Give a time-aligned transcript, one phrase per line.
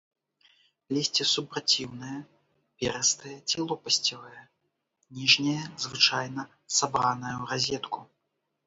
[0.95, 2.15] Лісце супраціўнае,
[2.85, 4.41] перыстае ці лопасцевае,
[5.21, 6.41] ніжняе звычайна
[6.81, 7.99] сабранае ў разетку.